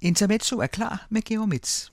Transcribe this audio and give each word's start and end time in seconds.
Intermezzo 0.00 0.58
er 0.58 0.66
klar 0.66 1.06
med 1.10 1.22
Georg 1.22 1.48
Metz. 1.48 1.90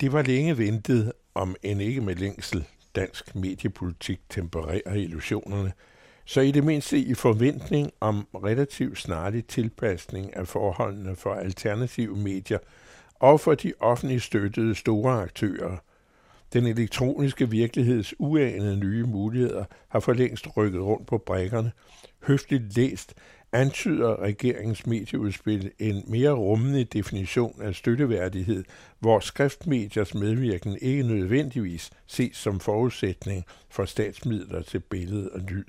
Det 0.00 0.12
var 0.12 0.22
længe 0.22 0.58
ventet, 0.58 1.12
om 1.34 1.56
en 1.62 1.80
ikke 1.80 2.00
med 2.00 2.14
længsel 2.14 2.64
dansk 2.94 3.34
mediepolitik 3.34 4.20
tempererer 4.30 4.94
illusionerne, 4.94 5.72
så 6.24 6.40
i 6.40 6.50
det 6.50 6.64
mindste 6.64 6.98
i 6.98 7.14
forventning 7.14 7.90
om 8.00 8.26
relativt 8.34 8.98
snarlig 8.98 9.46
tilpasning 9.46 10.36
af 10.36 10.48
forholdene 10.48 11.16
for 11.16 11.34
alternative 11.34 12.16
medier 12.16 12.58
og 13.14 13.40
for 13.40 13.54
de 13.54 13.72
offentligt 13.80 14.22
støttede 14.22 14.74
store 14.74 15.22
aktører. 15.22 15.76
Den 16.52 16.66
elektroniske 16.66 17.50
virkeligheds 17.50 18.14
uanede 18.18 18.76
nye 18.76 19.06
muligheder 19.06 19.64
har 19.88 20.00
for 20.00 20.12
længst 20.12 20.56
rykket 20.56 20.80
rundt 20.80 21.06
på 21.06 21.18
brækkerne. 21.18 21.72
Høfligt 22.22 22.76
læst 22.76 23.14
antyder 23.52 24.22
regeringens 24.22 24.86
medieudspil 24.86 25.70
en 25.78 26.04
mere 26.06 26.30
rummende 26.30 26.84
definition 26.84 27.62
af 27.62 27.74
støtteværdighed, 27.74 28.64
hvor 28.98 29.20
skriftmediers 29.20 30.14
medvirken 30.14 30.78
ikke 30.80 31.02
nødvendigvis 31.02 31.90
ses 32.06 32.36
som 32.36 32.60
forudsætning 32.60 33.44
for 33.68 33.84
statsmidler 33.84 34.62
til 34.62 34.80
billede 34.80 35.30
og 35.32 35.40
lyd. 35.40 35.64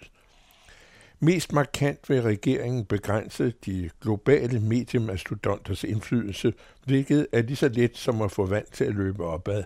Mest 1.20 1.54
markant 1.54 2.10
vil 2.10 2.22
regeringen 2.22 2.86
begrænse 2.86 3.54
de 3.66 3.90
globale 4.02 4.60
mediemastodonters 4.60 5.84
indflydelse, 5.84 6.54
hvilket 6.86 7.28
er 7.32 7.42
lige 7.42 7.56
så 7.56 7.70
let 7.70 7.98
som 7.98 8.22
at 8.22 8.32
få 8.32 8.46
vand 8.46 8.66
til 8.74 8.84
at 8.84 8.96
løbe 8.96 9.26
opad. 9.26 9.64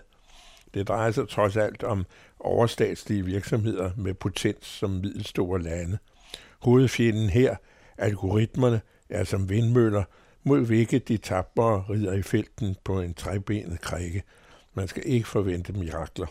Det 0.74 0.88
drejer 0.88 1.10
sig 1.10 1.28
trods 1.28 1.56
alt 1.56 1.82
om 1.82 2.06
overstatslige 2.40 3.24
virksomheder 3.24 3.90
med 3.96 4.14
potens 4.14 4.66
som 4.66 4.90
middelstore 4.90 5.62
lande. 5.62 5.98
Hovedfjenden 6.58 7.30
her, 7.30 7.56
algoritmerne, 7.98 8.80
er 9.10 9.24
som 9.24 9.48
vindmøller, 9.48 10.04
mod 10.44 10.66
hvilket 10.66 11.08
de 11.08 11.16
tabbere 11.16 11.84
rider 11.90 12.12
i 12.12 12.22
felten 12.22 12.76
på 12.84 13.00
en 13.00 13.14
trebenet 13.14 13.80
krikke. 13.80 14.22
Man 14.74 14.88
skal 14.88 15.02
ikke 15.06 15.28
forvente 15.28 15.72
mirakler. 15.72 16.26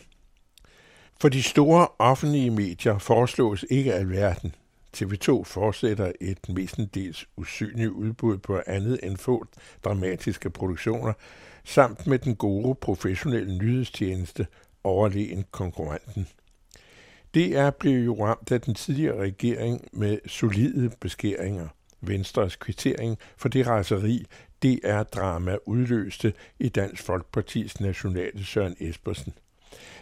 For 1.22 1.30
de 1.30 1.44
store 1.44 1.88
offentlige 2.00 2.52
medier 2.52 2.98
foreslås 2.98 3.66
ikke 3.70 3.94
alverden. 3.94 4.56
TV2 4.98 5.44
fortsætter 5.44 6.12
et 6.22 6.50
mestendels 6.50 7.28
usynligt 7.38 7.90
udbud 7.90 8.38
på 8.38 8.62
andet 8.68 9.00
end 9.04 9.18
få 9.18 9.46
dramatiske 9.84 10.50
produktioner, 10.50 11.14
samt 11.64 12.08
med 12.08 12.20
den 12.20 12.36
gode 12.36 12.76
professionelle 12.76 13.58
nyhedstjeneste 13.58 14.48
overlegen 14.84 15.46
konkurrenten. 15.52 16.28
DR 17.36 17.70
blev 17.70 18.06
jo 18.06 18.26
ramt 18.26 18.52
af 18.52 18.62
den 18.62 18.74
tidligere 18.74 19.22
regering 19.22 19.88
med 19.94 20.18
solide 20.28 20.92
beskæringer. 21.02 21.68
Venstres 22.02 22.56
kvittering 22.56 23.18
for 23.38 23.50
det 23.50 23.68
raseri, 23.68 24.26
DR-drama 24.64 25.58
udløste 25.66 26.34
i 26.60 26.70
Dansk 26.70 27.04
Folkepartis 27.04 27.80
nationale 27.80 28.46
Søren 28.46 28.76
Espersen. 28.80 29.34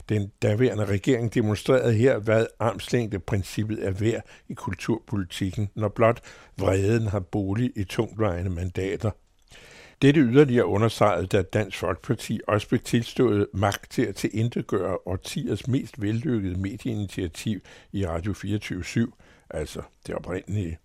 Den 0.09 0.31
daværende 0.41 0.85
regering 0.85 1.33
demonstrerede 1.33 1.93
her, 1.93 2.19
hvad 2.19 2.45
armslængdeprincippet 2.59 3.85
er 3.85 3.91
værd 3.91 4.21
i 4.49 4.53
kulturpolitikken, 4.53 5.69
når 5.75 5.87
blot 5.87 6.21
vreden 6.57 7.07
har 7.07 7.19
bolig 7.19 7.71
i 7.75 7.83
tungtvejende 7.83 8.49
mandater. 8.49 9.11
Dette 10.01 10.21
yderligere 10.21 10.65
understreget, 10.65 11.31
da 11.31 11.41
Dansk 11.41 11.77
Folkeparti 11.77 12.39
også 12.47 12.67
blev 12.69 12.79
tilstået 12.79 13.47
magt 13.53 13.91
til 13.91 14.01
at 14.01 14.15
tilindegøre 14.15 14.97
årtiers 15.05 15.67
mest 15.67 16.01
vellykkede 16.01 16.59
medieinitiativ 16.59 17.59
i 17.91 18.07
Radio 18.07 18.33
24 18.33 18.83
altså 19.49 19.81
det 20.07 20.15
oprindelige. 20.15 20.77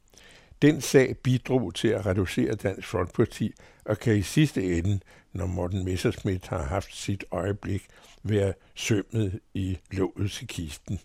Den 0.62 0.80
sag 0.80 1.16
bidrog 1.16 1.74
til 1.74 1.88
at 1.88 2.06
reducere 2.06 2.54
Dansk 2.54 2.88
Folkeparti 2.88 3.52
og 3.84 3.98
kan 3.98 4.16
i 4.16 4.22
sidste 4.22 4.78
ende, 4.78 5.00
når 5.32 5.46
Morten 5.46 5.84
Messerschmidt 5.84 6.46
har 6.46 6.62
haft 6.62 6.96
sit 6.96 7.24
øjeblik, 7.30 7.86
være 8.22 8.52
sømmet 8.74 9.40
i 9.54 9.78
låget 9.90 10.30
til 10.30 10.46
kisten. 10.46 11.00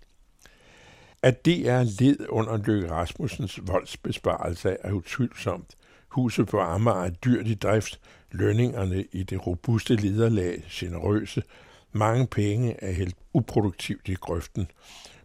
At 1.21 1.45
det 1.45 1.69
er 1.69 1.83
led 1.83 2.25
under 2.29 2.57
Løkke 2.57 2.91
Rasmussens 2.91 3.59
voldsbesparelse 3.67 4.77
er 4.83 4.91
utvivlsomt. 4.91 5.75
Huset 6.13 6.47
på 6.47 6.59
Amager 6.59 7.03
er 7.03 7.09
dyrt 7.09 7.47
i 7.47 7.53
drift, 7.53 7.99
lønningerne 8.31 9.05
i 9.11 9.23
det 9.23 9.47
robuste 9.47 9.95
lederlag 9.95 10.63
generøse, 10.69 11.43
mange 11.91 12.27
penge 12.27 12.75
er 12.83 12.91
helt 12.91 13.15
uproduktivt 13.33 14.09
i 14.09 14.13
grøften. 14.13 14.67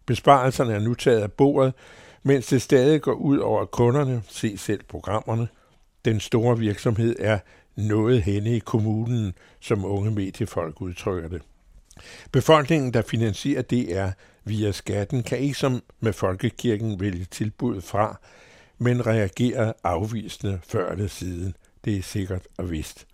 Besparelserne 0.07 0.73
er 0.73 0.79
nu 0.79 0.95
taget 0.95 1.21
af 1.21 1.33
bordet, 1.33 1.75
mens 2.23 2.47
det 2.47 2.63
stadig 2.63 3.03
går 3.03 3.13
ud 3.13 3.39
over 3.39 3.65
kunderne, 3.65 4.23
se 4.29 4.57
selv 4.57 4.81
programmerne. 4.89 5.49
Den 6.05 6.21
store 6.21 6.59
virksomhed 6.59 7.17
er 7.19 7.39
noget 7.77 8.23
henne 8.23 8.57
i 8.57 8.59
kommunen, 8.59 9.35
som 9.61 9.85
unge 9.85 10.11
mediefolk 10.11 10.81
udtrykker 10.81 11.29
det. 11.29 11.43
Befolkningen, 12.33 12.95
der 12.95 13.03
finansierer 13.03 13.63
DR 13.63 14.11
via 14.45 14.73
skatten, 14.73 15.23
kan 15.23 15.39
ikke 15.39 15.59
som 15.59 15.83
med 16.01 16.13
folkekirken 16.13 17.01
vælge 17.01 17.25
tilbud 17.25 17.81
fra, 17.81 18.21
men 18.79 19.07
reagerer 19.07 19.73
afvisende 19.85 20.61
før 20.63 20.93
eller 20.93 21.07
siden. 21.07 21.57
Det 21.85 21.97
er 21.97 22.03
sikkert 22.03 22.43
og 22.57 22.71
vist. 22.71 23.07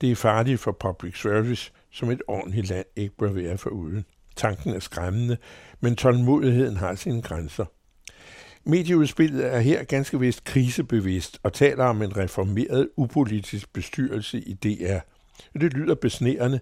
Det 0.00 0.10
er 0.10 0.16
farligt 0.16 0.60
for 0.60 0.72
public 0.72 1.20
service, 1.20 1.72
som 1.90 2.10
et 2.10 2.22
ordentligt 2.28 2.68
land 2.68 2.86
ikke 2.96 3.16
bør 3.16 3.32
være 3.32 3.58
for 3.58 3.70
uden. 3.70 4.04
Tanken 4.36 4.74
er 4.74 4.80
skræmmende, 4.80 5.36
men 5.80 5.96
tålmodigheden 5.96 6.76
har 6.76 6.94
sine 6.94 7.22
grænser. 7.22 7.64
Medieudspillet 8.64 9.46
er 9.46 9.58
her 9.58 9.84
ganske 9.84 10.20
vist 10.20 10.44
krisebevidst 10.44 11.38
og 11.42 11.52
taler 11.52 11.84
om 11.84 12.02
en 12.02 12.16
reformeret 12.16 12.88
upolitisk 12.96 13.72
bestyrelse 13.72 14.40
i 14.40 14.54
DR. 14.54 14.98
Det 15.60 15.72
lyder 15.72 15.94
besnærende, 15.94 16.60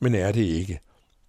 men 0.00 0.14
er 0.14 0.32
det 0.32 0.42
ikke. 0.42 0.80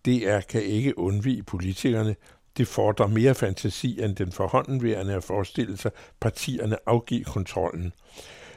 DR 0.06 0.40
kan 0.40 0.64
ikke 0.64 1.00
undvige 1.00 1.44
politikerne. 1.44 2.16
Det 2.58 2.68
fordrer 2.68 3.08
mere 3.08 3.36
fantasi 3.36 4.02
end 4.02 4.16
den 4.16 4.32
forhåndenværende 4.32 5.14
at 5.14 5.24
forestille 5.24 5.78
sig 5.78 5.92
partierne 6.20 6.78
afgive 6.86 7.24
kontrollen. 7.24 7.94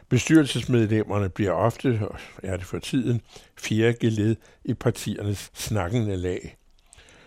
Bestyrelsesmedlemmerne 0.09 1.29
bliver 1.29 1.53
ofte, 1.53 2.01
er 2.43 2.57
det 2.57 2.67
for 2.67 2.79
tiden, 2.79 3.21
fjerde 3.57 3.95
geled 4.01 4.37
i 4.65 4.75
partiernes 4.75 5.51
snakkende 5.55 6.17
lag. 6.17 6.57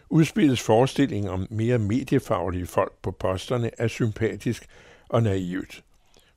Udspillets 0.09 0.61
forestilling 0.61 1.29
om 1.29 1.47
mere 1.49 1.77
mediefaglige 1.77 2.67
folk 2.67 2.93
på 3.01 3.11
posterne 3.11 3.71
er 3.77 3.87
sympatisk 3.87 4.67
og 5.09 5.23
naivt. 5.23 5.83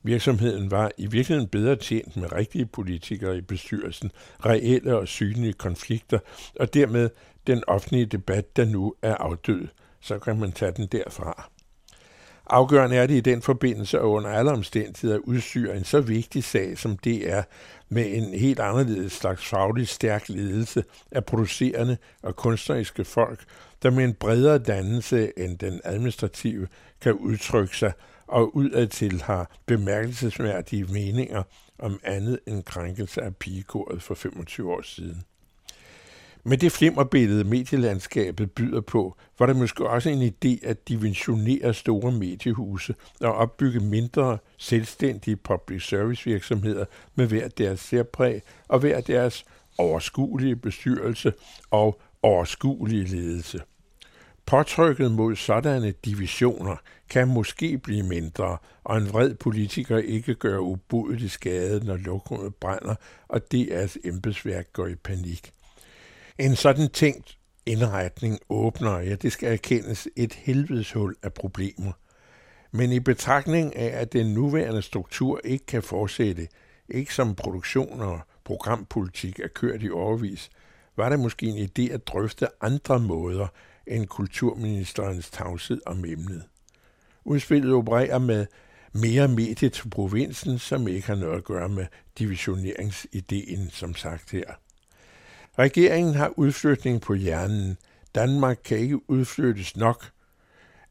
Virksomheden 0.03 0.71
var 0.71 0.91
i 0.97 1.07
virkeligheden 1.07 1.49
bedre 1.49 1.75
tjent 1.75 2.15
med 2.15 2.31
rigtige 2.31 2.65
politikere 2.65 3.37
i 3.37 3.41
bestyrelsen, 3.41 4.11
reelle 4.45 4.97
og 4.97 5.07
synlige 5.07 5.53
konflikter, 5.53 6.19
og 6.59 6.73
dermed 6.73 7.09
den 7.47 7.63
offentlige 7.67 8.05
debat, 8.05 8.57
der 8.57 8.65
nu 8.65 8.95
er 9.01 9.15
afdød. 9.15 9.67
Så 10.05 10.19
kan 10.19 10.39
man 10.39 10.51
tage 10.51 10.71
den 10.71 10.87
derfra. 10.87 11.49
Afgørende 12.47 12.95
er 12.95 13.07
det 13.07 13.13
i 13.13 13.19
den 13.19 13.41
forbindelse 13.41 14.01
og 14.01 14.11
under 14.11 14.29
alle 14.29 14.51
omstændigheder 14.51 15.17
udstyre 15.17 15.77
en 15.77 15.83
så 15.83 16.01
vigtig 16.01 16.43
sag 16.43 16.77
som 16.77 16.97
det 16.97 17.31
er 17.31 17.43
med 17.89 18.05
en 18.13 18.39
helt 18.39 18.59
anderledes 18.59 19.13
slags 19.13 19.45
faglig 19.45 19.87
stærk 19.87 20.29
ledelse 20.29 20.83
af 21.11 21.25
producerende 21.25 21.97
og 22.23 22.35
kunstneriske 22.35 23.05
folk, 23.05 23.43
der 23.83 23.89
med 23.89 24.03
en 24.03 24.13
bredere 24.13 24.57
dannelse 24.57 25.39
end 25.39 25.57
den 25.57 25.81
administrative 25.83 26.67
kan 27.01 27.13
udtrykke 27.13 27.77
sig 27.77 27.93
og 28.27 28.55
udadtil 28.55 29.21
har 29.21 29.51
bemærkelsesværdige 29.65 30.83
meninger 30.83 31.43
om 31.79 31.99
andet 32.03 32.39
end 32.47 32.63
krænkelse 32.63 33.21
af 33.21 33.35
pigekoret 33.35 34.01
for 34.01 34.15
25 34.15 34.71
år 34.71 34.81
siden. 34.81 35.23
Med 36.47 36.57
det 36.57 36.71
flimmerbillede 36.71 37.43
medielandskabet 37.43 38.51
byder 38.51 38.81
på, 38.81 39.17
var 39.39 39.45
det 39.45 39.55
måske 39.55 39.89
også 39.89 40.09
en 40.09 40.21
idé 40.21 40.67
at 40.67 40.87
dimensionere 40.87 41.73
store 41.73 42.11
mediehuse 42.11 42.95
og 43.21 43.33
opbygge 43.33 43.79
mindre, 43.79 44.37
selvstændige 44.57 45.35
public 45.35 45.87
service 45.87 46.25
virksomheder 46.25 46.85
med 47.15 47.27
hver 47.27 47.47
deres 47.47 47.79
særpræg 47.79 48.41
og 48.67 48.79
hver 48.79 49.01
deres 49.01 49.45
overskuelige 49.77 50.55
bestyrelse 50.55 51.33
og 51.71 52.01
overskuelige 52.21 53.03
ledelse. 53.03 53.61
Påtrykket 54.45 55.11
mod 55.11 55.35
sådanne 55.35 55.91
divisioner 56.05 56.75
kan 57.09 57.27
måske 57.27 57.77
blive 57.77 58.03
mindre, 58.03 58.57
og 58.83 58.97
en 58.97 59.09
vred 59.09 59.33
politiker 59.33 59.97
ikke 59.97 60.35
gør 60.35 60.57
ubudelig 60.57 61.31
skade, 61.31 61.85
når 61.85 61.97
lokummet 61.97 62.55
brænder, 62.55 62.95
og 63.27 63.41
DR's 63.53 63.95
embedsværk 64.03 64.73
går 64.73 64.87
i 64.87 64.95
panik. 64.95 65.51
En 66.39 66.55
sådan 66.55 66.89
tænkt 66.89 67.37
indretning 67.65 68.39
åbner, 68.49 68.99
ja 68.99 69.15
det 69.15 69.31
skal 69.31 69.53
erkendes, 69.53 70.07
et 70.15 70.33
helvedeshul 70.33 71.15
af 71.23 71.33
problemer. 71.33 71.91
Men 72.71 72.91
i 72.91 72.99
betragtning 72.99 73.75
af, 73.75 74.01
at 74.01 74.13
den 74.13 74.33
nuværende 74.33 74.81
struktur 74.81 75.41
ikke 75.43 75.65
kan 75.65 75.83
fortsætte, 75.83 76.47
ikke 76.89 77.13
som 77.13 77.35
produktion 77.35 78.01
og 78.01 78.19
programpolitik 78.43 79.39
er 79.39 79.47
kørt 79.47 79.83
i 79.83 79.89
overvis, 79.89 80.49
var 80.97 81.09
det 81.09 81.19
måske 81.19 81.45
en 81.45 81.69
idé 81.69 81.93
at 81.93 82.07
drøfte 82.07 82.47
andre 82.61 82.99
måder 82.99 83.47
end 83.87 84.07
kulturministerens 84.07 85.29
tavshed 85.29 85.81
om 85.85 86.05
emnet. 86.05 86.43
Udspillet 87.25 87.73
opererer 87.73 88.19
med 88.19 88.45
mere 88.93 89.27
medie 89.27 89.69
til 89.69 89.89
provinsen, 89.89 90.59
som 90.59 90.87
ikke 90.87 91.07
har 91.07 91.15
noget 91.15 91.37
at 91.37 91.43
gøre 91.43 91.69
med 91.69 91.85
divisioneringsideen, 92.19 93.69
som 93.69 93.95
sagt 93.95 94.31
her. 94.31 94.64
Regeringen 95.59 96.13
har 96.13 96.33
udflytning 96.39 97.01
på 97.01 97.13
hjernen. 97.13 97.77
Danmark 98.15 98.57
kan 98.65 98.77
ikke 98.77 99.09
udflyttes 99.09 99.77
nok. 99.77 100.05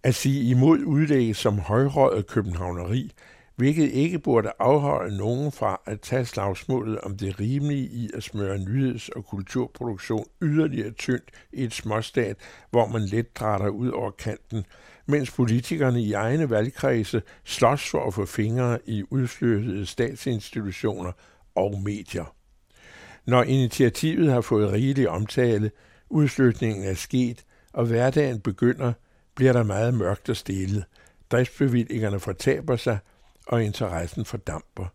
At 0.02 0.14
sige 0.14 0.50
imod 0.50 0.78
udlæg 0.78 1.36
som 1.36 1.58
højrøget 1.58 2.26
københavneri, 2.26 3.12
hvilket 3.56 3.90
ikke 3.90 4.18
burde 4.18 4.52
afholde 4.58 5.16
nogen 5.16 5.52
fra 5.52 5.80
at 5.86 6.00
tage 6.00 6.24
slagsmålet 6.24 7.00
om 7.00 7.16
det 7.16 7.40
rimelige 7.40 7.86
i 7.86 8.10
at 8.14 8.22
smøre 8.22 8.58
nyheds- 8.58 9.08
og 9.08 9.24
kulturproduktion 9.26 10.26
yderligere 10.42 10.90
tyndt 10.90 11.30
i 11.52 11.64
et 11.64 11.72
småstat, 11.72 12.36
hvor 12.70 12.86
man 12.86 13.02
let 13.02 13.36
drætter 13.36 13.68
ud 13.68 13.88
over 13.88 14.10
kanten, 14.10 14.64
mens 15.06 15.30
politikerne 15.30 16.02
i 16.02 16.12
egne 16.12 16.50
valgkredse 16.50 17.22
slås 17.44 17.90
for 17.90 18.06
at 18.06 18.14
få 18.14 18.26
fingre 18.26 18.78
i 18.86 19.02
udflyttede 19.10 19.86
statsinstitutioner 19.86 21.12
og 21.54 21.80
medier. 21.84 22.34
Når 23.26 23.42
initiativet 23.42 24.32
har 24.32 24.40
fået 24.40 24.72
rigelig 24.72 25.08
omtale, 25.08 25.70
udflytningen 26.08 26.84
er 26.84 26.94
sket, 26.94 27.44
og 27.72 27.86
hverdagen 27.86 28.40
begynder, 28.40 28.92
bliver 29.34 29.52
der 29.52 29.62
meget 29.62 29.94
mørkt 29.94 30.28
og 30.28 30.36
stille. 30.36 30.84
Driftsbevillingerne 31.30 32.20
fortaber 32.20 32.76
sig, 32.76 32.98
og 33.46 33.64
interessen 33.64 34.24
fordamper. 34.24 34.86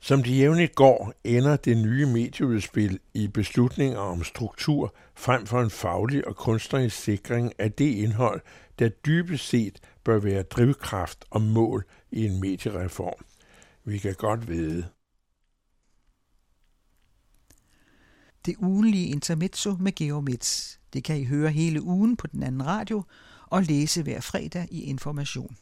Som 0.00 0.22
de 0.22 0.36
jævnligt 0.36 0.74
går, 0.74 1.12
ender 1.24 1.56
det 1.56 1.76
nye 1.76 2.06
medieudspil 2.06 2.98
i 3.14 3.28
beslutninger 3.28 3.98
om 3.98 4.24
struktur 4.24 4.94
frem 5.14 5.46
for 5.46 5.60
en 5.60 5.70
faglig 5.70 6.26
og 6.26 6.36
kunstnerisk 6.36 6.96
sikring 6.96 7.52
af 7.58 7.72
det 7.72 7.94
indhold, 7.94 8.40
der 8.78 8.88
dybest 8.88 9.48
set 9.48 9.78
bør 10.04 10.18
være 10.18 10.42
drivkraft 10.42 11.24
og 11.30 11.42
mål 11.42 11.84
i 12.10 12.26
en 12.26 12.40
mediereform. 12.40 13.24
Vi 13.84 13.98
kan 13.98 14.14
godt 14.14 14.48
vide. 14.48 14.84
Det 18.46 18.56
ugenlige 18.58 19.06
intermezzo 19.06 19.76
med 19.80 19.92
Georg 19.92 20.24
Mitz. 20.24 20.76
Det 20.92 21.04
kan 21.04 21.20
I 21.20 21.24
høre 21.24 21.50
hele 21.50 21.82
ugen 21.82 22.16
på 22.16 22.26
den 22.26 22.42
anden 22.42 22.66
radio 22.66 23.02
og 23.46 23.62
læse 23.62 24.02
hver 24.02 24.20
fredag 24.20 24.68
i 24.70 24.82
Information. 24.82 25.56